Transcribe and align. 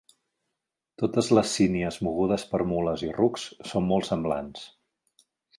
Totes 1.01 1.29
les 1.39 1.51
sínies 1.57 1.99
mogudes 2.07 2.47
per 2.53 2.63
mules 2.73 3.07
i 3.11 3.13
rucs 3.21 3.47
són 3.73 3.89
molt 3.93 4.11
semblants. 4.13 4.65